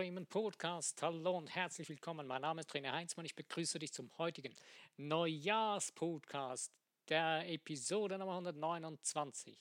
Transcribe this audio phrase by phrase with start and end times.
[0.00, 1.02] Freeman Podcast.
[1.02, 2.26] Hallo und herzlich willkommen.
[2.26, 3.26] Mein Name ist Trainer Heinzmann.
[3.26, 4.54] Ich begrüße dich zum heutigen
[4.96, 6.72] Neujahrspodcast
[7.10, 9.58] der Episode Nummer 129.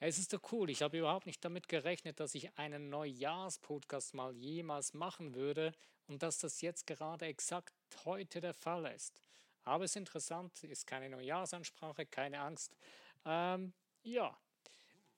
[0.00, 0.68] Es ist doch cool.
[0.68, 5.74] Ich habe überhaupt nicht damit gerechnet, dass ich einen Neujahrspodcast mal jemals machen würde
[6.08, 7.72] und dass das jetzt gerade exakt
[8.04, 9.22] heute der Fall ist.
[9.62, 12.76] Aber es ist interessant, ist keine Neujahrsansprache, keine Angst.
[13.24, 14.36] Ähm, ja,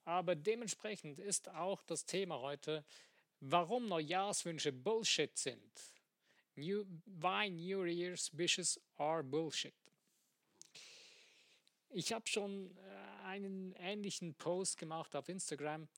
[0.04, 2.84] aber dementsprechend ist auch das Thema heute,
[3.42, 5.94] warum Neujahrswünsche Bullshit sind.
[6.54, 9.74] New, why New Year's Wishes are Bullshit.
[11.90, 15.88] Ich habe schon äh, einen ähnlichen Post gemacht auf Instagram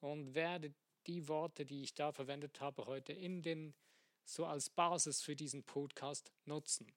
[0.00, 0.74] und werde
[1.06, 3.74] die Worte, die ich da verwendet habe, heute in den
[4.24, 6.92] so als Basis für diesen Podcast nutzen.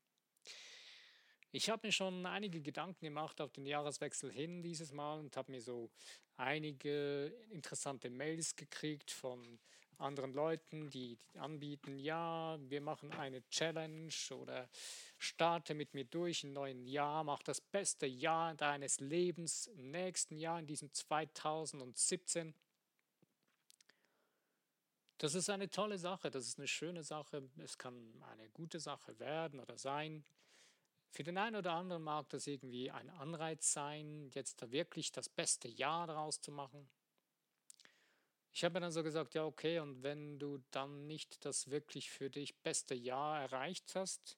[1.51, 5.51] Ich habe mir schon einige Gedanken gemacht auf den Jahreswechsel hin dieses Mal und habe
[5.51, 5.89] mir so
[6.35, 9.59] einige interessante Mails gekriegt von
[9.97, 14.69] anderen Leuten, die anbieten, ja, wir machen eine Challenge oder
[15.17, 20.37] starte mit mir durch im neuen Jahr, mach das beste Jahr deines Lebens im nächsten
[20.37, 22.53] Jahr, in diesem 2017.
[25.17, 29.17] Das ist eine tolle Sache, das ist eine schöne Sache, es kann eine gute Sache
[29.19, 30.25] werden oder sein.
[31.11, 35.29] Für den einen oder anderen mag das irgendwie ein Anreiz sein, jetzt da wirklich das
[35.29, 36.89] beste Jahr daraus zu machen.
[38.53, 42.29] Ich habe dann so gesagt, ja okay, und wenn du dann nicht das wirklich für
[42.29, 44.37] dich beste Jahr erreicht hast,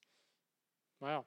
[0.99, 1.25] naja,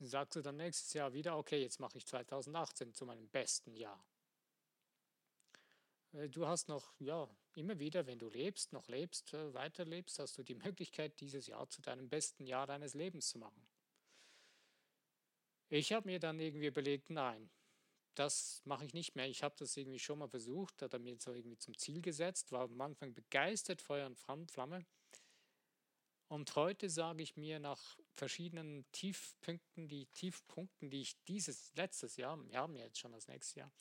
[0.00, 4.02] sagst du dann nächstes Jahr wieder, okay, jetzt mache ich 2018 zu meinem besten Jahr.
[6.12, 10.38] Äh, du hast noch, ja, immer wieder, wenn du lebst, noch lebst, äh, weiterlebst, hast
[10.38, 13.68] du die Möglichkeit, dieses Jahr zu deinem besten Jahr deines Lebens zu machen.
[15.68, 17.50] Ich habe mir dann irgendwie überlegt, nein,
[18.14, 19.28] das mache ich nicht mehr.
[19.28, 22.52] Ich habe das irgendwie schon mal versucht, hat er mir so irgendwie zum Ziel gesetzt,
[22.52, 24.18] war am Anfang begeistert, Feuer und
[24.50, 24.86] Flamme.
[26.28, 32.38] Und heute sage ich mir nach verschiedenen Tiefpunkten, die Tiefpunkten, die ich dieses letztes Jahr,
[32.48, 33.72] wir haben ja jetzt schon das nächste Jahr,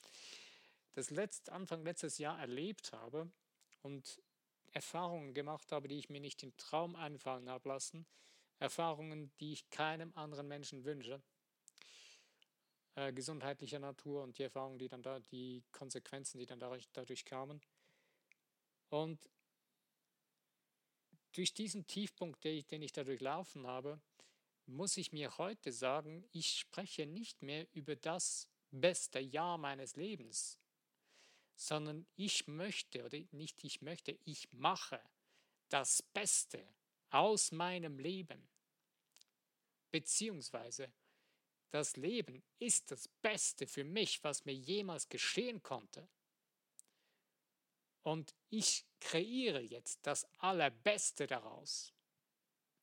[0.94, 3.32] das letzt, Anfang letztes Jahr erlebt habe
[3.82, 4.22] und
[4.72, 8.06] Erfahrungen gemacht habe, die ich mir nicht im Traum einfallen habe lassen,
[8.60, 11.22] Erfahrungen, die ich keinem anderen Menschen wünsche,
[12.96, 17.26] äh, gesundheitlicher Natur und die Erfahrungen, die dann da, die Konsequenzen, die dann dadurch, dadurch
[17.26, 17.62] kamen.
[18.90, 19.30] Und
[21.32, 24.00] durch diesen Tiefpunkt, den ich, den ich dadurch laufen habe,
[24.66, 30.60] muss ich mir heute sagen, ich spreche nicht mehr über das beste Jahr meines Lebens,
[31.56, 35.02] sondern ich möchte, oder nicht ich möchte, ich mache
[35.70, 36.64] das Beste
[37.10, 38.48] aus meinem Leben.
[39.92, 40.92] Beziehungsweise
[41.74, 46.08] das Leben ist das Beste für mich, was mir jemals geschehen konnte.
[48.04, 51.92] Und ich kreiere jetzt das Allerbeste daraus.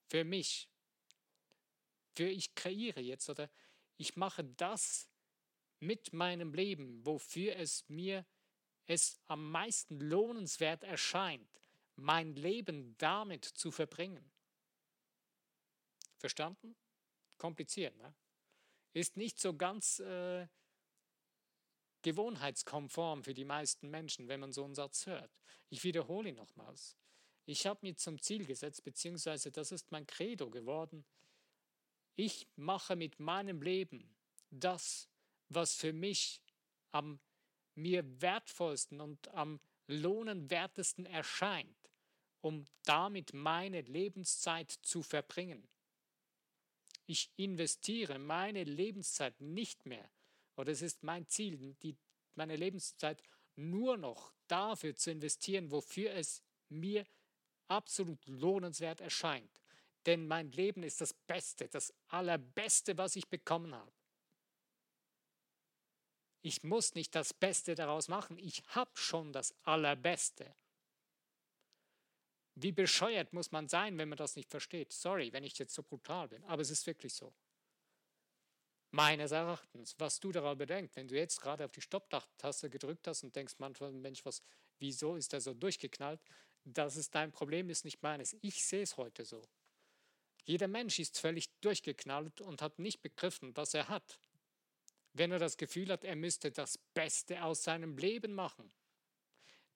[0.08, 0.68] Für mich.
[2.16, 3.48] Für ich kreiere jetzt oder
[3.96, 5.08] ich mache das
[5.78, 8.26] mit meinem Leben, wofür es mir
[8.86, 11.48] es am meisten lohnenswert erscheint,
[11.94, 14.32] mein Leben damit zu verbringen.
[16.18, 16.74] Verstanden?
[17.38, 18.12] Kompliziert, ne?
[18.92, 20.46] Ist nicht so ganz äh,
[22.02, 25.30] gewohnheitskonform für die meisten Menschen, wenn man so einen Satz hört.
[25.68, 26.96] Ich wiederhole ihn nochmals.
[27.46, 31.04] Ich habe mir zum Ziel gesetzt, beziehungsweise das ist mein Credo geworden.
[32.16, 34.16] Ich mache mit meinem Leben
[34.50, 35.08] das,
[35.48, 36.42] was für mich
[36.92, 37.20] am
[37.74, 41.90] mir wertvollsten und am lohnenwertesten erscheint,
[42.40, 45.68] um damit meine Lebenszeit zu verbringen.
[47.10, 50.08] Ich investiere meine Lebenszeit nicht mehr,
[50.54, 51.96] oder es ist mein Ziel, die,
[52.36, 53.20] meine Lebenszeit
[53.56, 57.04] nur noch dafür zu investieren, wofür es mir
[57.66, 59.50] absolut lohnenswert erscheint.
[60.06, 63.92] Denn mein Leben ist das Beste, das Allerbeste, was ich bekommen habe.
[66.42, 70.54] Ich muss nicht das Beste daraus machen, ich habe schon das Allerbeste.
[72.54, 74.92] Wie bescheuert muss man sein, wenn man das nicht versteht?
[74.92, 77.32] Sorry, wenn ich jetzt so brutal bin, aber es ist wirklich so.
[78.92, 83.22] Meines Erachtens, was du darüber denkst, wenn du jetzt gerade auf die Stopptaste gedrückt hast
[83.22, 84.42] und denkst, manchmal, Mensch, was,
[84.80, 86.20] wieso ist er so durchgeknallt?
[86.64, 88.36] Das ist dein Problem, ist nicht meines.
[88.40, 89.42] Ich sehe es heute so.
[90.44, 94.18] Jeder Mensch ist völlig durchgeknallt und hat nicht begriffen, was er hat.
[95.12, 98.72] Wenn er das Gefühl hat, er müsste das Beste aus seinem Leben machen.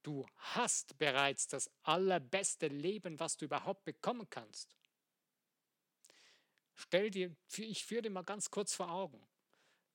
[0.05, 4.77] Du hast bereits das allerbeste Leben, was du überhaupt bekommen kannst.
[6.75, 9.27] Stell dir, ich führe dir mal ganz kurz vor Augen.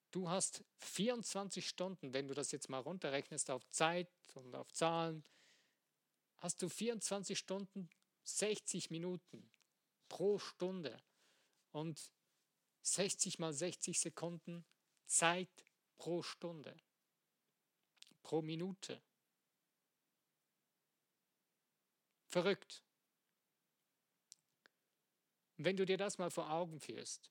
[0.10, 5.24] Du hast 24 Stunden, wenn du das jetzt mal runterrechnest auf Zeit und auf Zahlen,
[6.38, 7.88] hast du 24 Stunden,
[8.24, 9.52] 60 Minuten
[10.08, 11.00] pro Stunde
[11.72, 12.12] und
[12.82, 14.66] 60 mal 60 Sekunden
[15.06, 15.52] Zeit
[15.98, 16.76] pro Stunde,
[18.24, 19.04] pro Minute.
[22.30, 22.84] Verrückt.
[25.58, 27.28] Wenn du dir das mal vor Augen führst,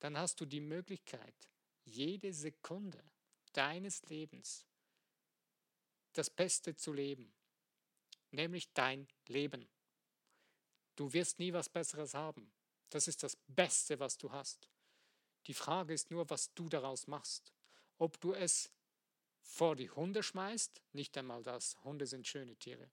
[0.00, 1.48] dann hast du die Möglichkeit,
[1.84, 3.02] jede Sekunde
[3.52, 4.66] deines Lebens
[6.12, 7.32] das Beste zu leben,
[8.32, 9.68] nämlich dein Leben.
[10.96, 12.52] Du wirst nie was Besseres haben.
[12.90, 14.68] Das ist das Beste, was du hast.
[15.46, 17.52] Die Frage ist nur, was du daraus machst.
[17.96, 18.70] Ob du es
[19.40, 22.90] vor die Hunde schmeißt, nicht einmal das, Hunde sind schöne Tiere.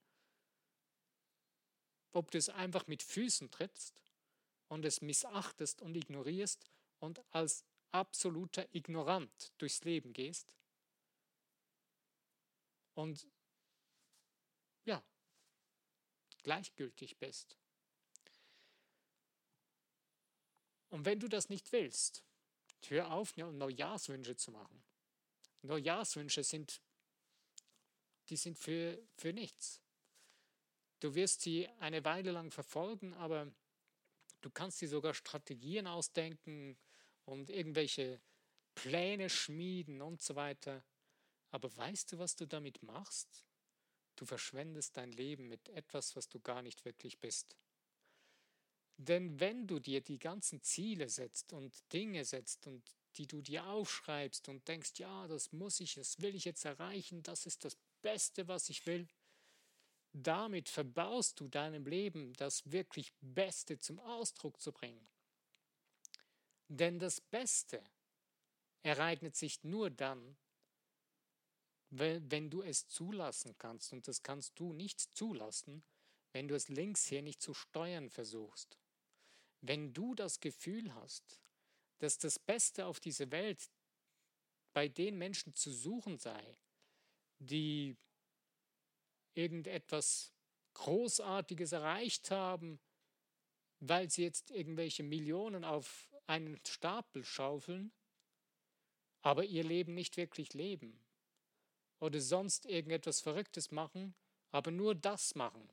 [2.12, 4.02] Ob du es einfach mit Füßen trittst
[4.68, 6.70] und es missachtest und ignorierst
[7.00, 10.56] und als absoluter Ignorant durchs Leben gehst
[12.94, 13.28] und
[14.86, 15.04] ja,
[16.44, 17.58] gleichgültig bist.
[20.90, 22.24] Und wenn du das nicht willst,
[22.88, 24.84] hör auf, Neujahrswünsche zu machen.
[25.62, 26.82] Neujahrswünsche sind,
[28.30, 29.82] die sind für, für nichts.
[31.00, 33.52] Du wirst sie eine Weile lang verfolgen, aber
[34.42, 36.78] du kannst dir sogar Strategien ausdenken
[37.26, 38.22] und irgendwelche
[38.76, 40.84] Pläne schmieden und so weiter.
[41.52, 43.46] Aber weißt du, was du damit machst?
[44.16, 47.58] Du verschwendest dein Leben mit etwas, was du gar nicht wirklich bist.
[48.98, 52.84] Denn wenn du dir die ganzen Ziele setzt und Dinge setzt und
[53.16, 57.24] die du dir aufschreibst und denkst, ja, das muss ich, das will ich jetzt erreichen,
[57.24, 59.08] das ist das Beste, was ich will,
[60.14, 65.08] damit verbaust du deinem Leben das wirklich Beste zum Ausdruck zu bringen.
[66.68, 67.84] Denn das Beste
[68.84, 70.38] ereignet sich nur dann,
[71.90, 73.94] wenn du es zulassen kannst.
[73.94, 75.84] Und das kannst du nicht zulassen,
[76.32, 78.78] wenn du es links hier nicht zu steuern versuchst.
[79.62, 81.40] Wenn du das Gefühl hast,
[81.98, 83.70] dass das Beste auf dieser Welt
[84.74, 86.58] bei den Menschen zu suchen sei,
[87.40, 87.98] die
[89.40, 90.34] irgendetwas
[90.74, 92.80] Großartiges erreicht haben,
[93.80, 97.92] weil sie jetzt irgendwelche Millionen auf einen Stapel schaufeln,
[99.22, 101.02] aber ihr Leben nicht wirklich leben
[102.00, 104.16] oder sonst irgendetwas Verrücktes machen,
[104.52, 105.70] aber nur das machen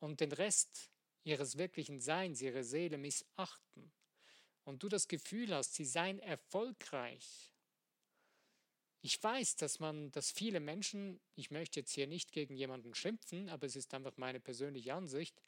[0.00, 0.90] und den Rest
[1.24, 3.92] ihres wirklichen Seins, ihre Seele missachten
[4.64, 7.51] und du das Gefühl hast, sie seien erfolgreich.
[9.04, 13.48] Ich weiß, dass man, dass viele Menschen, ich möchte jetzt hier nicht gegen jemanden schimpfen,
[13.48, 15.42] aber es ist einfach meine persönliche Ansicht,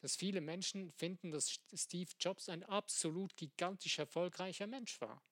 [0.00, 5.22] dass viele Menschen finden, dass Steve Jobs ein absolut gigantisch erfolgreicher Mensch war.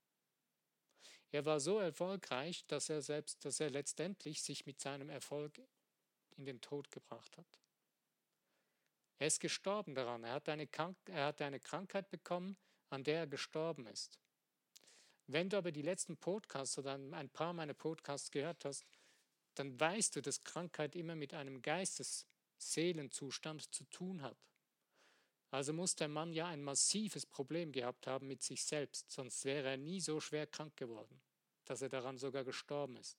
[1.32, 5.60] Er war so erfolgreich, dass er selbst, dass er letztendlich sich mit seinem Erfolg
[6.36, 7.60] in den Tod gebracht hat.
[9.18, 10.22] Er ist gestorben daran.
[10.22, 10.68] Er hat, eine
[11.06, 12.56] er hat eine Krankheit bekommen,
[12.88, 14.20] an der er gestorben ist.
[15.30, 18.86] Wenn du aber die letzten Podcasts oder ein paar meiner Podcasts gehört hast,
[19.54, 24.38] dann weißt du, dass Krankheit immer mit einem Geistes-Seelenzustand zu tun hat.
[25.50, 29.68] Also muss der Mann ja ein massives Problem gehabt haben mit sich selbst, sonst wäre
[29.68, 31.20] er nie so schwer krank geworden,
[31.66, 33.18] dass er daran sogar gestorben ist.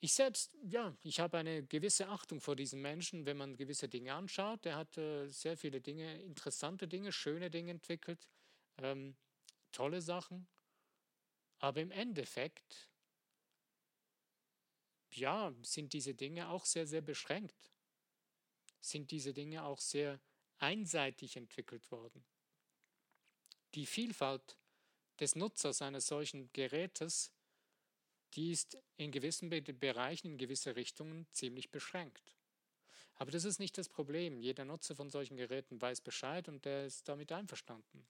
[0.00, 4.14] Ich selbst, ja, ich habe eine gewisse Achtung vor diesem Menschen, wenn man gewisse Dinge
[4.14, 4.64] anschaut.
[4.64, 8.28] Er hat äh, sehr viele Dinge, interessante Dinge, schöne Dinge entwickelt,
[8.76, 9.16] ähm,
[9.72, 10.46] tolle Sachen.
[11.58, 12.88] Aber im Endeffekt,
[15.14, 17.72] ja, sind diese Dinge auch sehr, sehr beschränkt.
[18.80, 20.20] Sind diese Dinge auch sehr
[20.58, 22.24] einseitig entwickelt worden.
[23.74, 24.56] Die Vielfalt
[25.18, 27.32] des Nutzers eines solchen Gerätes
[28.34, 32.34] die ist in gewissen Bereichen, in gewisse Richtungen ziemlich beschränkt.
[33.14, 34.38] Aber das ist nicht das Problem.
[34.38, 38.06] Jeder Nutzer von solchen Geräten weiß Bescheid und der ist damit einverstanden.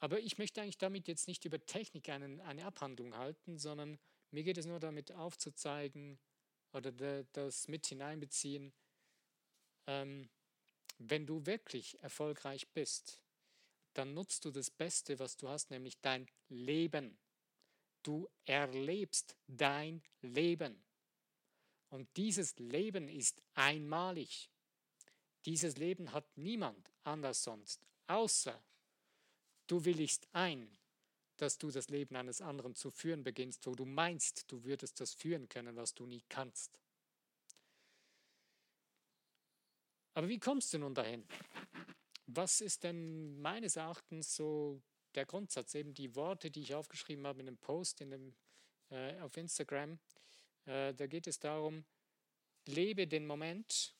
[0.00, 3.98] Aber ich möchte eigentlich damit jetzt nicht über Technik einen, eine Abhandlung halten, sondern
[4.32, 6.18] mir geht es nur damit aufzuzeigen
[6.72, 6.92] oder
[7.32, 8.72] das mit hineinbeziehen,
[9.86, 10.28] ähm,
[10.98, 13.20] wenn du wirklich erfolgreich bist,
[13.94, 17.16] dann nutzt du das Beste, was du hast, nämlich dein Leben.
[18.04, 20.80] Du erlebst dein Leben.
[21.88, 24.50] Und dieses Leben ist einmalig.
[25.44, 28.62] Dieses Leben hat niemand anders sonst, außer
[29.66, 30.70] du willigst ein,
[31.36, 35.14] dass du das Leben eines anderen zu führen beginnst, wo du meinst, du würdest das
[35.14, 36.78] führen können, was du nie kannst.
[40.14, 41.26] Aber wie kommst du nun dahin?
[42.26, 44.80] Was ist denn meines Erachtens so
[45.14, 48.34] der Grundsatz, eben die Worte, die ich aufgeschrieben habe in dem Post, in dem
[48.90, 49.98] äh, auf Instagram.
[50.66, 51.84] Äh, da geht es darum,
[52.66, 53.94] lebe den Moment,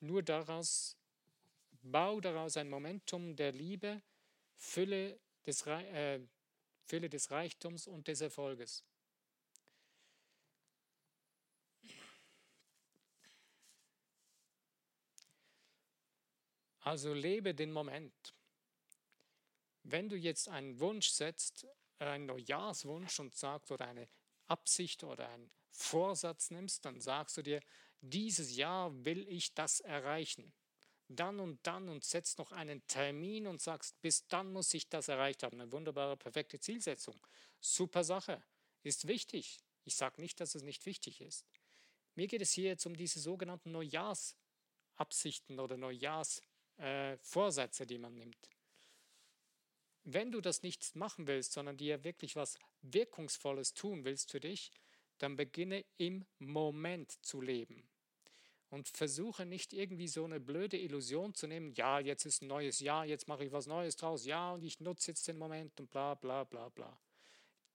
[0.00, 0.96] nur daraus,
[1.82, 4.02] bau daraus ein Momentum der Liebe,
[4.56, 6.20] Fülle des, äh,
[6.84, 8.84] Fülle des Reichtums und des Erfolges.
[16.80, 18.35] Also lebe den Moment.
[19.88, 21.64] Wenn du jetzt einen Wunsch setzt,
[22.00, 24.08] einen Neujahrswunsch und sagst oder eine
[24.48, 27.60] Absicht oder einen Vorsatz nimmst, dann sagst du dir,
[28.00, 30.52] dieses Jahr will ich das erreichen.
[31.08, 35.06] Dann und dann und setzt noch einen Termin und sagst, bis dann muss ich das
[35.06, 35.60] erreicht haben.
[35.60, 37.24] Eine wunderbare, perfekte Zielsetzung.
[37.60, 38.42] Super Sache.
[38.82, 39.60] Ist wichtig.
[39.84, 41.46] Ich sage nicht, dass es nicht wichtig ist.
[42.16, 48.48] Mir geht es hier jetzt um diese sogenannten Neujahrsabsichten oder Neujahrsvorsätze, äh, die man nimmt.
[50.08, 54.70] Wenn du das nicht machen willst, sondern dir wirklich was Wirkungsvolles tun willst für dich,
[55.18, 57.88] dann beginne im Moment zu leben.
[58.70, 62.78] Und versuche nicht irgendwie so eine blöde Illusion zu nehmen, ja, jetzt ist ein neues
[62.78, 65.90] Jahr, jetzt mache ich was Neues draus, ja, und ich nutze jetzt den Moment und
[65.90, 67.00] bla bla bla bla.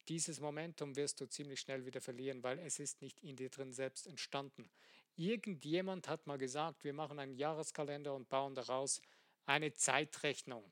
[0.08, 3.74] Dieses Momentum wirst du ziemlich schnell wieder verlieren, weil es ist nicht in dir drin
[3.74, 4.70] selbst entstanden.
[5.18, 9.02] Irgendjemand hat mal gesagt, wir machen einen Jahreskalender und bauen daraus
[9.46, 10.72] eine Zeitrechnung.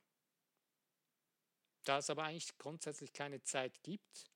[1.83, 4.29] Da es aber eigentlich grundsätzlich keine Zeit gibt,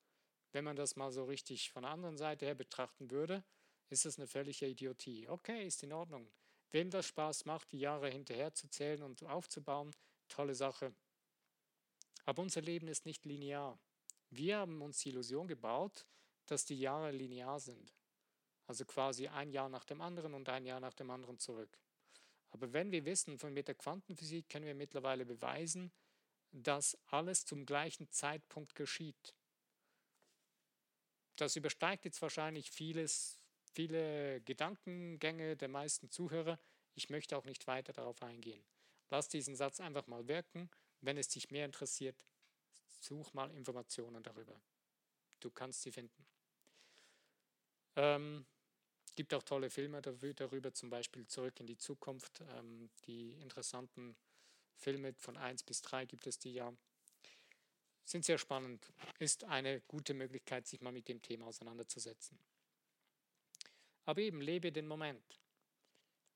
[0.52, 3.44] wenn man das mal so richtig von der anderen Seite her betrachten würde,
[3.90, 5.28] ist das eine völlige Idiotie.
[5.28, 6.32] Okay, ist in Ordnung.
[6.72, 9.92] Wem das Spaß macht, die Jahre hinterher zu zählen und aufzubauen,
[10.28, 10.94] tolle Sache.
[12.26, 13.80] Aber unser Leben ist nicht linear.
[14.30, 16.08] Wir haben uns die Illusion gebaut,
[16.46, 17.94] dass die Jahre linear sind.
[18.66, 21.78] Also quasi ein Jahr nach dem anderen und ein Jahr nach dem anderen zurück.
[22.52, 25.92] Aber wenn wir wissen, von mit der Quantenphysik können wir mittlerweile beweisen,
[26.54, 29.36] dass alles zum gleichen Zeitpunkt geschieht.
[31.36, 33.42] Das übersteigt jetzt wahrscheinlich vieles,
[33.74, 36.60] viele Gedankengänge der meisten Zuhörer.
[36.94, 38.64] Ich möchte auch nicht weiter darauf eingehen.
[39.10, 40.70] Lass diesen Satz einfach mal wirken.
[41.02, 42.24] Wenn es dich mehr interessiert,
[43.00, 44.62] such mal Informationen darüber.
[45.40, 46.26] Du kannst sie finden.
[47.96, 48.46] Ähm,
[49.16, 54.16] gibt auch tolle Filme darüber, zum Beispiel Zurück in die Zukunft, ähm, die interessanten
[54.76, 56.74] Filme von 1 bis 3 gibt es die ja.
[58.06, 58.92] Sind sehr spannend.
[59.20, 62.38] Ist eine gute Möglichkeit, sich mal mit dem Thema auseinanderzusetzen.
[64.06, 65.40] Aber eben, lebe den Moment.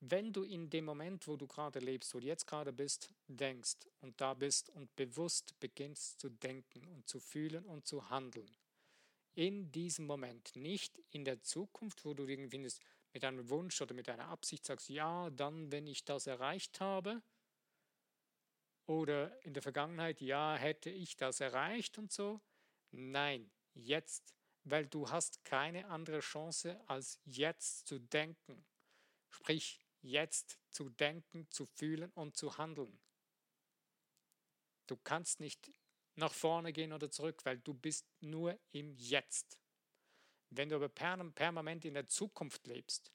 [0.00, 3.78] Wenn du in dem Moment, wo du gerade lebst, wo du jetzt gerade bist, denkst
[4.00, 8.56] und da bist und bewusst beginnst zu denken und zu fühlen und zu handeln,
[9.34, 14.08] in diesem Moment, nicht in der Zukunft, wo du irgendwie mit einem Wunsch oder mit
[14.08, 17.22] einer Absicht sagst, ja, dann, wenn ich das erreicht habe,
[18.88, 22.40] oder in der Vergangenheit, ja, hätte ich das erreicht und so.
[22.90, 28.64] Nein, jetzt, weil du hast keine andere Chance, als jetzt zu denken.
[29.28, 32.98] Sprich, jetzt zu denken, zu fühlen und zu handeln.
[34.86, 35.70] Du kannst nicht
[36.14, 39.60] nach vorne gehen oder zurück, weil du bist nur im Jetzt.
[40.48, 43.12] Wenn du aber permanent in der Zukunft lebst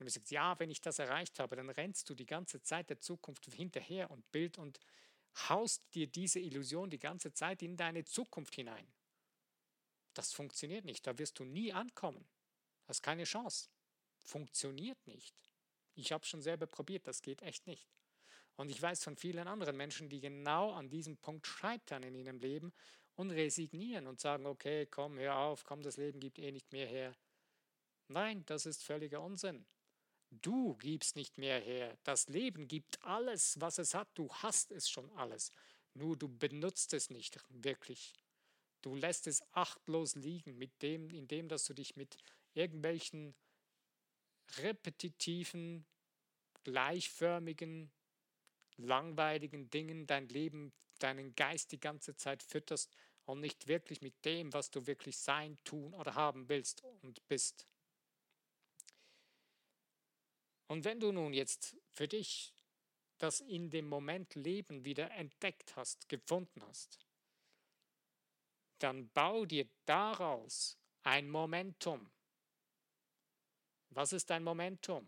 [0.00, 2.90] und du sagst, ja, wenn ich das erreicht habe, dann rennst du die ganze Zeit
[2.90, 4.80] der Zukunft hinterher und Bild und
[5.34, 8.86] haust dir diese Illusion die ganze Zeit in deine Zukunft hinein.
[10.14, 12.28] Das funktioniert nicht, da wirst du nie ankommen.
[12.86, 13.68] Hast keine Chance.
[14.18, 15.34] Funktioniert nicht.
[15.94, 17.88] Ich habe schon selber probiert, das geht echt nicht.
[18.56, 22.38] Und ich weiß von vielen anderen Menschen, die genau an diesem Punkt scheitern in ihrem
[22.38, 22.72] Leben
[23.14, 26.86] und resignieren und sagen, okay, komm, hör auf, komm, das Leben gibt eh nicht mehr
[26.86, 27.16] her.
[28.08, 29.66] Nein, das ist völliger Unsinn.
[30.40, 31.98] Du gibst nicht mehr her.
[32.04, 34.08] Das Leben gibt alles, was es hat.
[34.14, 35.52] Du hast es schon alles.
[35.94, 38.14] Nur du benutzt es nicht wirklich.
[38.80, 42.16] Du lässt es achtlos liegen, mit dem, indem dass du dich mit
[42.54, 43.34] irgendwelchen
[44.58, 45.86] repetitiven,
[46.64, 47.92] gleichförmigen,
[48.76, 52.90] langweiligen Dingen dein Leben, deinen Geist die ganze Zeit fütterst
[53.24, 57.66] und nicht wirklich mit dem, was du wirklich sein, tun oder haben willst und bist.
[60.68, 62.52] Und wenn du nun jetzt für dich
[63.18, 66.98] das in dem Moment Leben wieder entdeckt hast, gefunden hast,
[68.78, 72.10] dann bau dir daraus ein Momentum.
[73.90, 75.06] Was ist ein Momentum?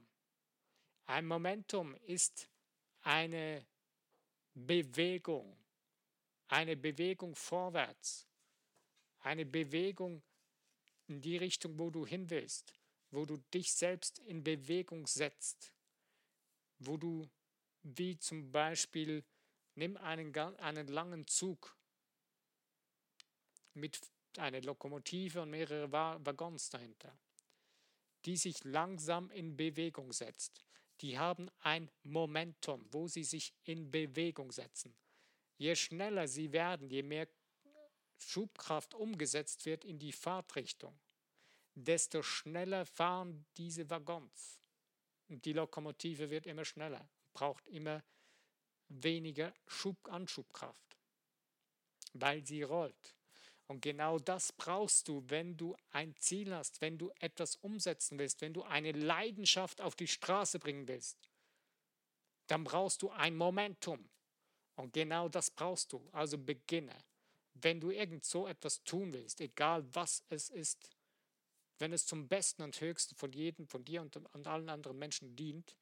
[1.07, 2.49] Ein Momentum ist
[3.03, 3.67] eine
[4.55, 5.59] Bewegung,
[6.49, 8.29] eine Bewegung vorwärts,
[9.21, 10.23] eine Bewegung
[11.09, 12.73] in die Richtung, wo du hin willst
[13.15, 15.73] wo du dich selbst in Bewegung setzt,
[16.79, 17.29] wo du
[17.83, 19.25] wie zum Beispiel,
[19.75, 21.77] nimm einen, einen langen Zug
[23.75, 24.01] mit
[24.39, 27.17] eine Lokomotive und mehrere Waggons dahinter,
[28.25, 30.65] die sich langsam in Bewegung setzt.
[31.01, 34.97] Die haben ein Momentum, wo sie sich in Bewegung setzen.
[35.59, 37.29] Je schneller sie werden, je mehr
[38.17, 40.99] Schubkraft umgesetzt wird in die Fahrtrichtung,
[41.75, 44.61] desto schneller fahren diese Waggons.
[45.29, 48.03] Und die Lokomotive wird immer schneller, braucht immer
[48.89, 50.97] weniger Schub Anschubkraft,
[52.13, 53.15] weil sie rollt.
[53.67, 58.43] Und genau das brauchst du, wenn du ein Ziel hast, wenn du etwas umsetzen willst,
[58.43, 61.17] wenn du eine Leidenschaft auf die Straße bringen willst.
[62.47, 64.07] Dann brauchst du ein Momentum.
[64.77, 66.07] Und genau das brauchst du.
[66.13, 66.95] Also beginne.
[67.55, 70.91] Wenn du irgend so etwas tun willst, egal was es ist,
[71.79, 75.35] wenn es zum Besten und Höchsten von jedem, von dir und, und allen anderen Menschen
[75.37, 75.77] dient,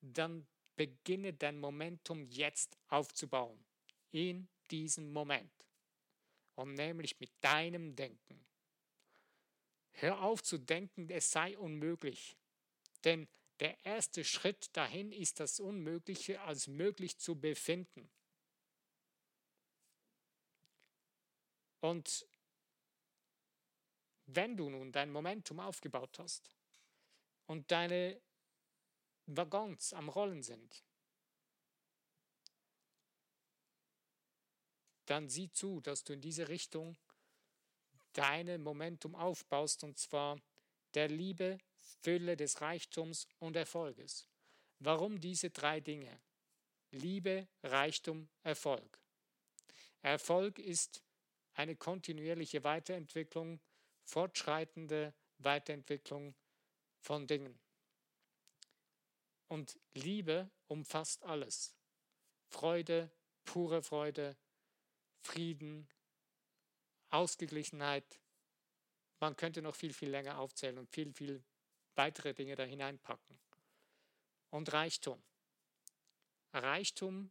[0.00, 0.46] dann
[0.76, 3.64] beginne dein Momentum jetzt aufzubauen.
[4.10, 5.52] In diesem Moment.
[6.54, 8.44] Und nämlich mit deinem Denken.
[9.92, 12.36] Hör auf zu denken, es sei unmöglich.
[13.04, 13.28] Denn
[13.60, 18.10] der erste Schritt dahin ist das Unmögliche als möglich zu befinden.
[21.80, 22.26] Und
[24.34, 26.50] wenn du nun dein Momentum aufgebaut hast
[27.46, 28.20] und deine
[29.26, 30.84] Waggons am Rollen sind,
[35.06, 36.96] dann sieh zu, dass du in diese Richtung
[38.12, 40.40] deine Momentum aufbaust und zwar
[40.94, 41.58] der Liebe,
[42.02, 44.28] Fülle des Reichtums und Erfolges.
[44.78, 46.20] Warum diese drei Dinge?
[46.90, 49.00] Liebe, Reichtum, Erfolg.
[50.02, 51.02] Erfolg ist
[51.54, 53.60] eine kontinuierliche Weiterentwicklung,
[54.04, 56.34] fortschreitende Weiterentwicklung
[57.00, 57.58] von Dingen.
[59.48, 61.74] Und Liebe umfasst alles.
[62.48, 63.10] Freude,
[63.44, 64.36] pure Freude,
[65.20, 65.88] Frieden,
[67.10, 68.20] Ausgeglichenheit.
[69.20, 71.44] Man könnte noch viel, viel länger aufzählen und viel, viel
[71.94, 73.38] weitere Dinge da hineinpacken.
[74.50, 75.22] Und Reichtum.
[76.52, 77.30] Reichtum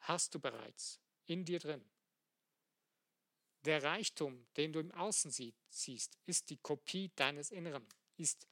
[0.00, 1.84] hast du bereits in dir drin.
[3.64, 8.46] Der Reichtum, den du im Außen siehst, ist die Kopie deines Inneren, ist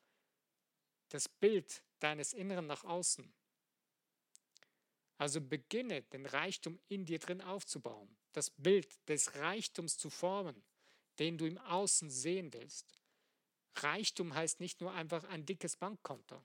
[1.11, 3.31] das Bild deines Inneren nach außen.
[5.19, 10.65] Also beginne den Reichtum in dir drin aufzubauen, das Bild des Reichtums zu formen,
[11.19, 12.99] den du im Außen sehen willst.
[13.77, 16.43] Reichtum heißt nicht nur einfach ein dickes Bankkonto.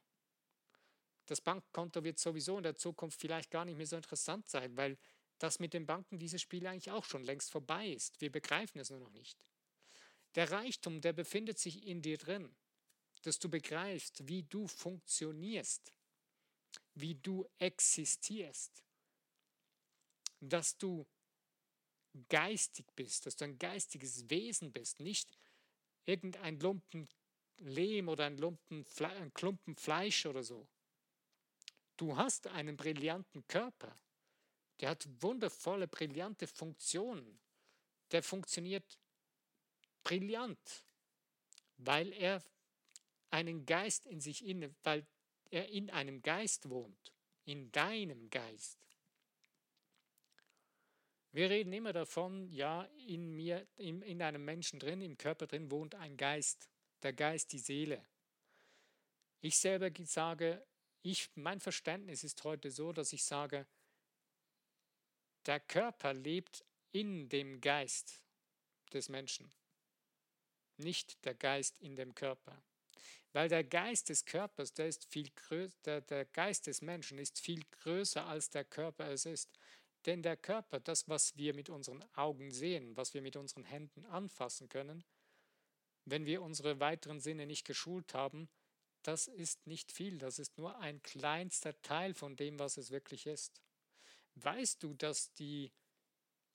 [1.26, 4.98] Das Bankkonto wird sowieso in der Zukunft vielleicht gar nicht mehr so interessant sein, weil
[5.40, 8.20] das mit den Banken dieses Spiel eigentlich auch schon längst vorbei ist.
[8.22, 9.38] Wir begreifen es nur noch nicht.
[10.36, 12.56] Der Reichtum, der befindet sich in dir drin,
[13.24, 15.94] dass du begreifst, wie du funktionierst,
[16.94, 18.84] wie du existierst,
[20.40, 21.08] dass du
[22.30, 25.38] geistig bist, dass du ein geistiges Wesen bist, nicht
[26.06, 27.08] irgendein Lumpen
[27.60, 30.68] Lehm oder ein, Lumpen, ein Klumpen Fleisch oder so.
[31.98, 33.98] Du hast einen brillanten Körper.
[34.80, 37.40] Der hat wundervolle, brillante Funktionen.
[38.12, 38.98] Der funktioniert
[40.04, 40.86] brillant,
[41.78, 42.44] weil er
[43.30, 45.06] einen Geist in sich inne, weil
[45.50, 47.14] er in einem Geist wohnt,
[47.46, 48.80] in deinem Geist.
[51.32, 55.70] Wir reden immer davon, ja, in mir, in, in einem Menschen drin, im Körper drin
[55.70, 56.70] wohnt ein Geist,
[57.04, 58.04] der Geist, die Seele.
[59.42, 60.66] Ich selber sage,
[61.04, 63.68] ich, mein Verständnis ist heute so, dass ich sage,
[65.48, 68.22] der Körper lebt in dem Geist
[68.94, 69.52] des Menschen,
[70.78, 72.62] nicht der Geist in dem Körper.
[73.34, 77.64] Weil der Geist des Körpers, der, ist viel größer, der, Geist des Menschen ist viel
[77.72, 79.50] größer als der Körper es ist.
[80.06, 84.06] Denn der Körper, das, was wir mit unseren Augen sehen, was wir mit unseren Händen
[84.06, 85.04] anfassen können,
[86.06, 88.50] wenn wir unsere weiteren Sinne nicht geschult haben,
[89.04, 93.28] das ist nicht viel, das ist nur ein kleinster Teil von dem, was es wirklich
[93.28, 93.62] ist.
[94.44, 95.72] Weißt du, dass die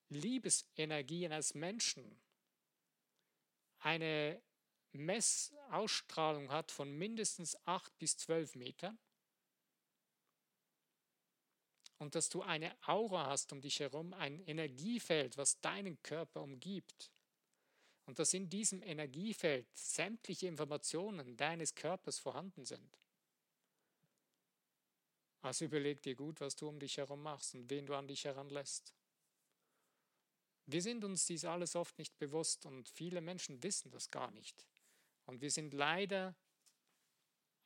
[0.09, 2.21] Liebesenergie eines Menschen
[3.81, 4.41] eine
[4.93, 8.99] Messausstrahlung hat von mindestens 8 bis 12 Metern?
[11.99, 17.13] Und dass du eine Aura hast um dich herum, ein Energiefeld, was deinen Körper umgibt.
[18.07, 22.99] Und dass in diesem Energiefeld sämtliche Informationen deines Körpers vorhanden sind.
[25.43, 28.25] Also überleg dir gut, was du um dich herum machst und wen du an dich
[28.25, 28.95] heranlässt.
[30.67, 34.65] Wir sind uns dies alles oft nicht bewusst und viele Menschen wissen das gar nicht.
[35.27, 36.37] Und wir sind leider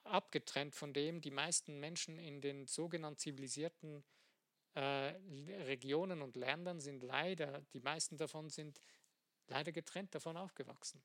[0.05, 4.05] abgetrennt von dem, die meisten Menschen in den sogenannten zivilisierten
[4.75, 5.15] äh,
[5.65, 8.81] Regionen und Ländern sind leider, die meisten davon sind
[9.49, 11.03] leider getrennt davon aufgewachsen.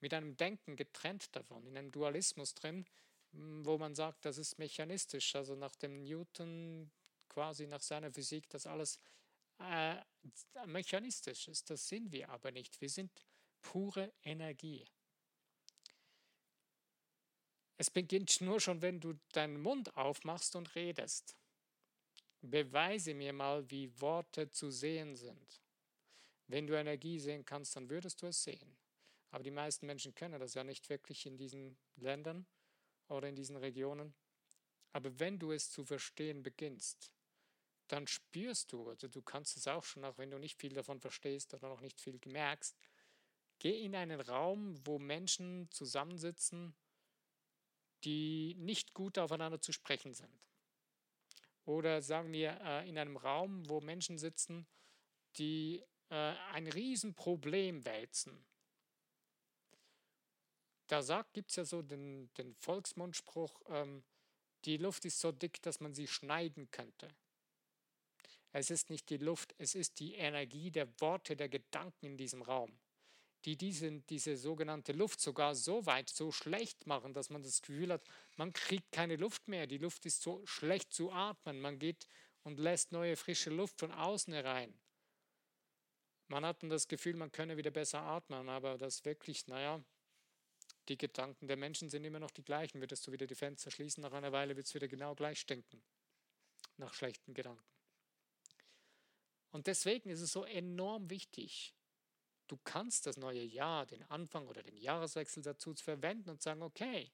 [0.00, 2.86] Mit einem Denken getrennt davon, in einem Dualismus drin,
[3.32, 6.90] wo man sagt, das ist mechanistisch, also nach dem Newton
[7.28, 9.00] quasi nach seiner Physik, dass alles
[9.58, 9.96] äh,
[10.66, 11.70] mechanistisch ist.
[11.70, 12.80] Das sind wir aber nicht.
[12.80, 13.10] Wir sind
[13.60, 14.84] pure Energie.
[17.78, 21.36] Es beginnt nur schon, wenn du deinen Mund aufmachst und redest.
[22.42, 25.62] Beweise mir mal, wie Worte zu sehen sind.
[26.48, 28.76] Wenn du Energie sehen kannst, dann würdest du es sehen.
[29.30, 32.46] Aber die meisten Menschen können das ja nicht wirklich in diesen Ländern
[33.12, 34.14] oder in diesen Regionen.
[34.92, 37.12] Aber wenn du es zu verstehen beginnst,
[37.88, 41.00] dann spürst du, also du kannst es auch schon, auch wenn du nicht viel davon
[41.00, 42.76] verstehst oder noch nicht viel merkst,
[43.58, 46.74] geh in einen Raum, wo Menschen zusammensitzen,
[48.04, 50.40] die nicht gut aufeinander zu sprechen sind.
[51.64, 54.66] Oder sagen wir äh, in einem Raum, wo Menschen sitzen,
[55.36, 58.44] die äh, ein Riesenproblem wälzen.
[60.92, 64.04] Da gibt es ja so den, den Volksmundspruch, ähm,
[64.66, 67.08] die Luft ist so dick, dass man sie schneiden könnte.
[68.52, 72.42] Es ist nicht die Luft, es ist die Energie der Worte, der Gedanken in diesem
[72.42, 72.78] Raum,
[73.46, 77.90] die diese, diese sogenannte Luft sogar so weit, so schlecht machen, dass man das Gefühl
[77.90, 82.06] hat, man kriegt keine Luft mehr, die Luft ist so schlecht zu atmen, man geht
[82.42, 84.78] und lässt neue frische Luft von außen herein.
[86.28, 89.82] Man hat dann das Gefühl, man könne wieder besser atmen, aber das wirklich, naja,
[90.88, 92.80] die Gedanken der Menschen sind immer noch die gleichen.
[92.80, 95.82] Würdest du wieder die Fenster schließen, nach einer Weile wird es wieder genau gleich stinken.
[96.76, 97.64] Nach schlechten Gedanken.
[99.50, 101.74] Und deswegen ist es so enorm wichtig,
[102.48, 107.12] du kannst das neue Jahr, den Anfang oder den Jahreswechsel dazu verwenden und sagen, okay,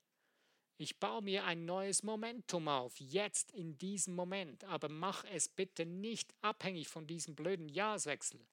[0.81, 5.85] ich baue mir ein neues Momentum auf, jetzt in diesem Moment, aber mach es bitte
[5.85, 8.47] nicht abhängig von diesem blöden Jahreswechsel.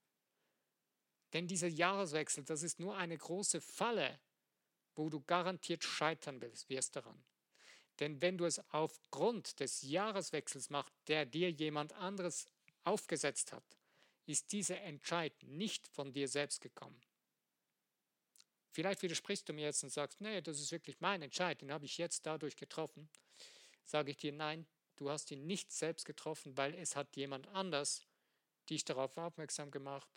[1.34, 4.20] Denn dieser Jahreswechsel, das ist nur eine große Falle,
[4.96, 7.24] wo du garantiert scheitern wirst daran.
[8.00, 12.46] Denn wenn du es aufgrund des Jahreswechsels machst, der dir jemand anderes
[12.84, 13.64] aufgesetzt hat,
[14.26, 17.00] ist dieser Entscheid nicht von dir selbst gekommen.
[18.72, 21.86] Vielleicht widersprichst du mir jetzt und sagst, nee, das ist wirklich mein Entscheid, den habe
[21.86, 23.10] ich jetzt dadurch getroffen.
[23.86, 28.04] Sage ich dir, nein, du hast ihn nicht selbst getroffen, weil es hat jemand anders
[28.70, 30.10] dich darauf aufmerksam gemacht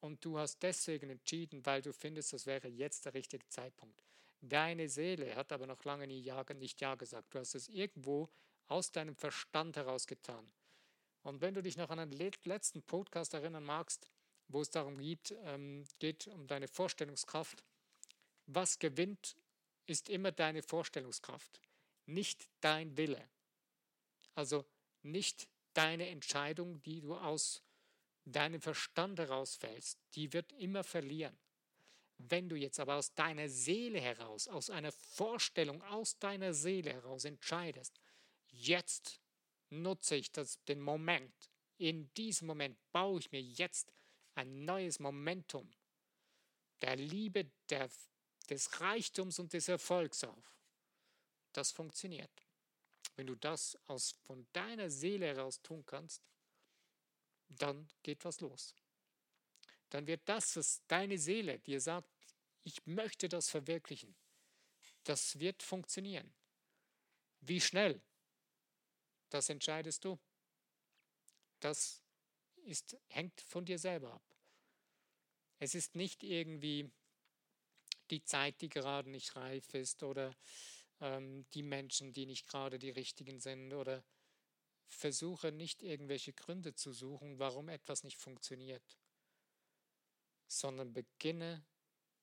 [0.00, 4.02] und du hast deswegen entschieden, weil du findest, das wäre jetzt der richtige Zeitpunkt.
[4.40, 7.34] Deine Seele hat aber noch lange nie ja, nicht Ja gesagt.
[7.34, 8.28] Du hast es irgendwo
[8.68, 10.52] aus deinem Verstand heraus getan.
[11.22, 14.08] Und wenn du dich noch an den letzten Podcast erinnern magst,
[14.48, 17.64] wo es darum geht, ähm, geht um deine Vorstellungskraft,
[18.46, 19.36] was gewinnt,
[19.86, 21.60] ist immer deine Vorstellungskraft,
[22.06, 23.28] nicht dein Wille.
[24.34, 24.64] Also
[25.02, 27.62] nicht deine Entscheidung, die du aus
[28.32, 31.38] deinem Verstand herausfällst, die wird immer verlieren.
[32.18, 37.24] Wenn du jetzt aber aus deiner Seele heraus, aus einer Vorstellung aus deiner Seele heraus
[37.24, 38.00] entscheidest,
[38.50, 39.20] jetzt
[39.70, 41.34] nutze ich das, den Moment.
[41.78, 43.92] In diesem Moment baue ich mir jetzt
[44.34, 45.70] ein neues Momentum
[46.80, 47.90] der Liebe, der,
[48.48, 50.56] des Reichtums und des Erfolgs auf.
[51.52, 52.30] Das funktioniert.
[53.16, 56.22] Wenn du das aus, von deiner Seele heraus tun kannst,
[57.48, 58.74] dann geht was los.
[59.90, 62.10] Dann wird das, was deine Seele dir sagt,
[62.64, 64.16] ich möchte das verwirklichen,
[65.04, 66.34] das wird funktionieren.
[67.40, 68.02] Wie schnell?
[69.30, 70.18] Das entscheidest du.
[71.60, 72.02] Das
[72.64, 74.22] ist, hängt von dir selber ab.
[75.58, 76.90] Es ist nicht irgendwie
[78.10, 80.36] die Zeit, die gerade nicht reif ist oder
[81.00, 84.04] ähm, die Menschen, die nicht gerade die richtigen sind oder
[84.88, 88.82] versuche nicht irgendwelche Gründe zu suchen, warum etwas nicht funktioniert,
[90.46, 91.64] sondern beginne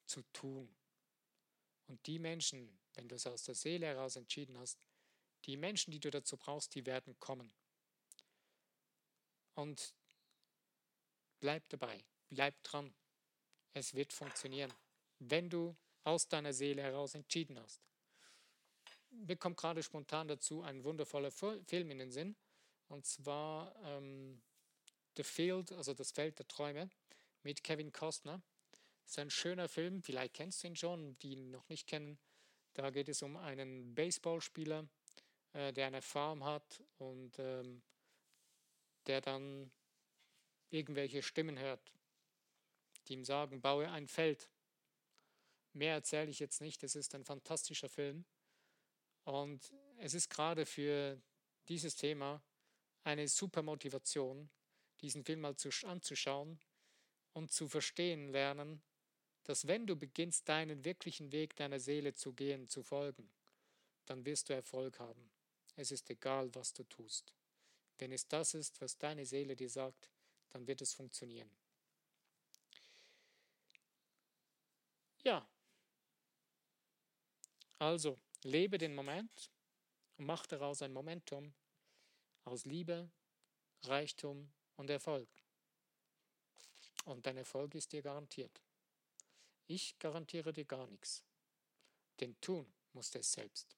[0.05, 0.73] zu tun.
[1.87, 4.79] Und die Menschen, wenn du es aus der Seele heraus entschieden hast,
[5.45, 7.53] die Menschen, die du dazu brauchst, die werden kommen.
[9.55, 9.93] Und
[11.39, 12.93] bleib dabei, bleib dran.
[13.73, 14.73] Es wird funktionieren,
[15.19, 17.81] wenn du aus deiner Seele heraus entschieden hast.
[19.09, 22.35] Mir kommt gerade spontan dazu ein wundervoller Film in den Sinn,
[22.93, 24.41] und zwar ähm,
[25.17, 26.89] The Field, also das Feld der Träume,
[27.41, 28.41] mit Kevin Costner.
[29.03, 32.19] Das ist ein schöner Film, vielleicht kennst du ihn schon, die ihn noch nicht kennen.
[32.73, 34.87] Da geht es um einen Baseballspieler,
[35.53, 37.81] äh, der eine Farm hat und ähm,
[39.07, 39.71] der dann
[40.69, 41.91] irgendwelche Stimmen hört,
[43.07, 44.49] die ihm sagen, baue ein Feld.
[45.73, 48.23] Mehr erzähle ich jetzt nicht, es ist ein fantastischer Film.
[49.25, 51.19] Und es ist gerade für
[51.67, 52.43] dieses Thema
[53.03, 54.49] eine super Motivation,
[55.01, 56.59] diesen Film mal zu, anzuschauen
[57.33, 58.81] und zu verstehen lernen,
[59.43, 63.29] dass wenn du beginnst, deinen wirklichen Weg deiner Seele zu gehen, zu folgen,
[64.05, 65.31] dann wirst du Erfolg haben.
[65.75, 67.33] Es ist egal, was du tust.
[67.97, 70.09] Wenn es das ist, was deine Seele dir sagt,
[70.51, 71.49] dann wird es funktionieren.
[75.23, 75.47] Ja.
[77.79, 79.51] Also, lebe den Moment
[80.17, 81.53] und mach daraus ein Momentum
[82.45, 83.09] aus Liebe,
[83.83, 85.29] Reichtum und Erfolg.
[87.05, 88.61] Und dein Erfolg ist dir garantiert.
[89.67, 91.23] Ich garantiere dir gar nichts.
[92.19, 93.75] Denn tun musst du es selbst.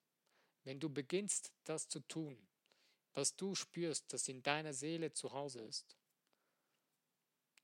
[0.64, 2.38] Wenn du beginnst, das zu tun,
[3.14, 5.96] was du spürst, das in deiner Seele zu Hause ist,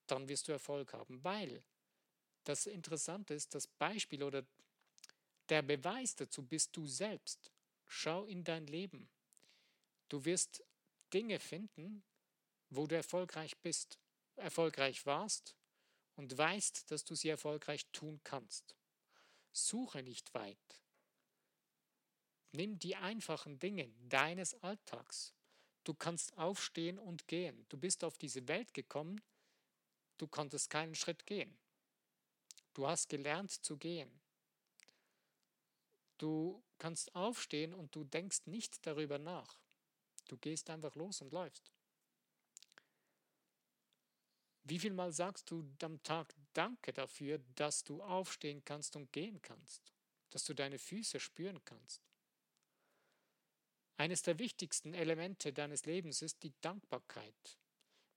[0.08, 1.64] dann wirst du Erfolg haben, weil
[2.44, 4.46] das Interessante ist, das Beispiel oder
[5.50, 7.52] der Beweis dazu bist du selbst.
[7.88, 9.10] Schau in dein Leben.
[10.08, 10.64] Du wirst
[11.14, 12.04] Dinge finden,
[12.70, 14.00] wo du erfolgreich bist,
[14.36, 15.56] erfolgreich warst
[16.16, 18.76] und weißt, dass du sie erfolgreich tun kannst.
[19.52, 20.82] Suche nicht weit.
[22.54, 25.34] Nimm die einfachen Dinge deines Alltags.
[25.84, 27.66] Du kannst aufstehen und gehen.
[27.70, 29.22] Du bist auf diese Welt gekommen,
[30.18, 31.58] du konntest keinen Schritt gehen.
[32.74, 34.22] Du hast gelernt zu gehen.
[36.18, 39.58] Du kannst aufstehen und du denkst nicht darüber nach.
[40.32, 41.74] Du gehst einfach los und läufst.
[44.64, 49.42] Wie viel Mal sagst du am Tag Danke dafür, dass du aufstehen kannst und gehen
[49.42, 49.92] kannst,
[50.30, 52.02] dass du deine Füße spüren kannst?
[53.98, 57.60] Eines der wichtigsten Elemente deines Lebens ist die Dankbarkeit.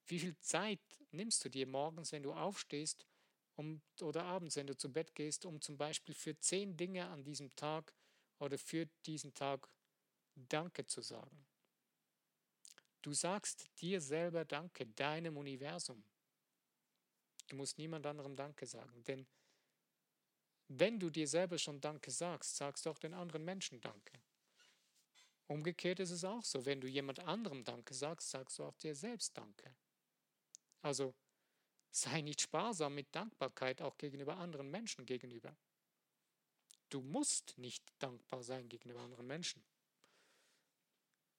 [0.07, 3.09] Wie viel Zeit nimmst du dir morgens, wenn du aufstehst
[3.57, 7.24] um, oder abends, wenn du zu Bett gehst, um zum Beispiel für zehn Dinge an
[7.24, 7.92] diesem Tag
[8.38, 9.68] oder für diesen Tag
[10.37, 11.44] Danke zu sagen?
[13.05, 16.03] Du sagst dir selber Danke, deinem Universum.
[17.49, 19.27] Du musst niemand anderem Danke sagen, denn
[20.69, 24.23] wenn du dir selber schon Danke sagst, sagst du auch den anderen Menschen Danke.
[25.49, 28.95] Umgekehrt ist es auch so, wenn du jemand anderem Danke sagst, sagst du auch dir
[28.95, 29.77] selbst Danke.
[30.81, 31.14] Also
[31.90, 35.55] sei nicht sparsam mit Dankbarkeit auch gegenüber anderen Menschen gegenüber.
[36.88, 39.62] Du musst nicht dankbar sein gegenüber anderen Menschen.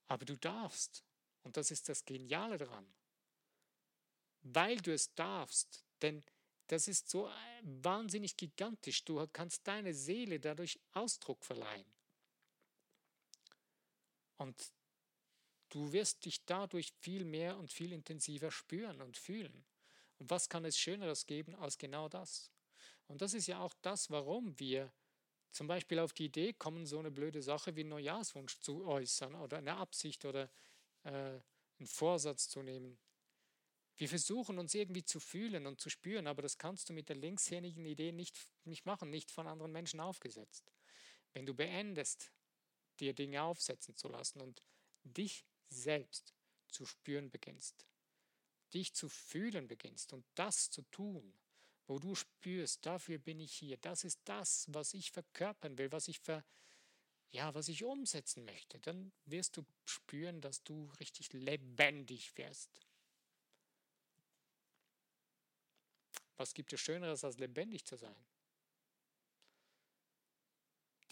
[0.06, 1.02] Aber du darfst.
[1.46, 2.84] Und das ist das Geniale daran.
[4.42, 6.24] Weil du es darfst, denn
[6.66, 7.30] das ist so
[7.62, 9.04] wahnsinnig gigantisch.
[9.04, 11.86] Du kannst deine Seele dadurch Ausdruck verleihen.
[14.38, 14.72] Und
[15.68, 19.64] du wirst dich dadurch viel mehr und viel intensiver spüren und fühlen.
[20.18, 22.50] Und was kann es Schöneres geben als genau das?
[23.06, 24.92] Und das ist ja auch das, warum wir
[25.52, 29.36] zum Beispiel auf die Idee kommen, so eine blöde Sache wie einen Neujahrswunsch zu äußern
[29.36, 30.50] oder eine Absicht oder
[31.06, 31.40] äh,
[31.78, 32.98] einen Vorsatz zu nehmen.
[33.96, 37.16] Wir versuchen uns irgendwie zu fühlen und zu spüren, aber das kannst du mit der
[37.16, 40.70] linkshändigen Idee nicht, nicht machen, nicht von anderen Menschen aufgesetzt.
[41.32, 42.32] Wenn du beendest,
[43.00, 44.62] dir Dinge aufsetzen zu lassen und
[45.04, 46.34] dich selbst
[46.68, 47.86] zu spüren beginnst,
[48.74, 51.38] dich zu fühlen beginnst und das zu tun,
[51.86, 56.08] wo du spürst, dafür bin ich hier, das ist das, was ich verkörpern will, was
[56.08, 56.44] ich ver,
[57.30, 62.80] ja, was ich umsetzen möchte, dann wirst du spüren, dass du richtig lebendig wirst.
[66.36, 68.26] Was gibt es Schöneres, als lebendig zu sein?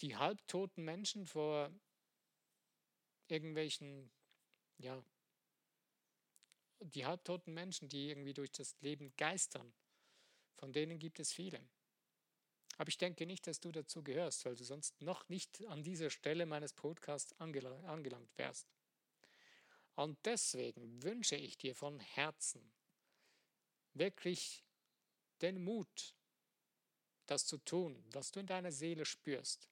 [0.01, 1.71] die halbtoten Menschen vor
[3.27, 4.11] irgendwelchen,
[4.77, 5.03] ja,
[6.79, 9.73] die halbtoten Menschen, die irgendwie durch das Leben geistern,
[10.57, 11.65] von denen gibt es viele.
[12.77, 16.09] Aber ich denke nicht, dass du dazu gehörst, weil du sonst noch nicht an dieser
[16.09, 18.67] Stelle meines Podcasts angelangt wärst.
[19.95, 22.73] Und deswegen wünsche ich dir von Herzen
[23.93, 24.65] wirklich
[25.41, 26.15] den Mut,
[27.27, 29.69] das zu tun, was du in deiner Seele spürst.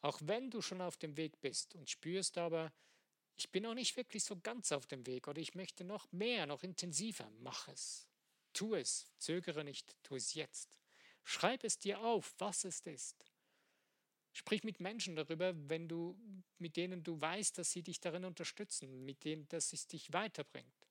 [0.00, 2.72] Auch wenn du schon auf dem Weg bist und spürst aber,
[3.36, 6.46] ich bin noch nicht wirklich so ganz auf dem Weg oder ich möchte noch mehr,
[6.46, 8.08] noch intensiver, mach es.
[8.52, 10.78] Tu es, zögere nicht, tu es jetzt.
[11.30, 13.30] Schreib es dir auf, was es ist.
[14.32, 16.18] Sprich mit Menschen darüber, wenn du,
[16.56, 20.88] mit denen du weißt, dass sie dich darin unterstützen, mit denen, dass es dich weiterbringt.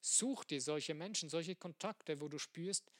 [0.00, 2.90] Such dir solche Menschen, solche Kontakte, wo du spürst,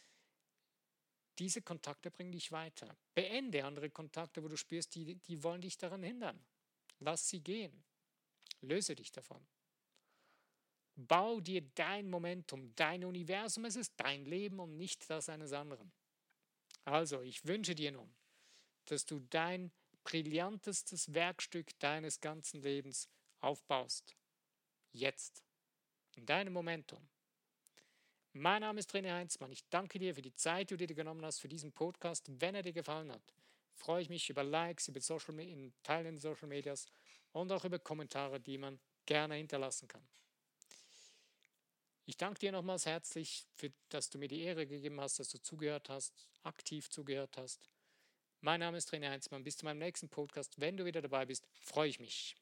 [1.40, 2.96] diese Kontakte bringen dich weiter.
[3.16, 6.40] Beende andere Kontakte, wo du spürst, die, die wollen dich daran hindern.
[7.00, 7.82] Lass sie gehen.
[8.60, 9.44] Löse dich davon.
[10.94, 13.64] Bau dir dein Momentum, dein Universum.
[13.64, 15.90] Es ist dein Leben und nicht das eines anderen.
[16.84, 18.12] Also, ich wünsche dir nun,
[18.86, 19.70] dass du dein
[20.04, 23.08] brillantestes Werkstück deines ganzen Lebens
[23.40, 24.16] aufbaust.
[24.92, 25.44] Jetzt.
[26.16, 27.08] In deinem Momentum.
[28.32, 29.52] Mein Name ist René Heinzmann.
[29.52, 32.26] Ich danke dir für die Zeit, die du dir genommen hast für diesen Podcast.
[32.40, 33.22] Wenn er dir gefallen hat,
[33.74, 36.86] freue ich mich über Likes, über Social in Teilen in Social Medias
[37.32, 40.06] und auch über Kommentare, die man gerne hinterlassen kann.
[42.10, 45.40] Ich danke dir nochmals herzlich, für, dass du mir die Ehre gegeben hast, dass du
[45.40, 47.70] zugehört hast, aktiv zugehört hast.
[48.40, 49.44] Mein Name ist René Heinzmann.
[49.44, 50.60] Bis zu meinem nächsten Podcast.
[50.60, 52.34] Wenn du wieder dabei bist, freue ich mich.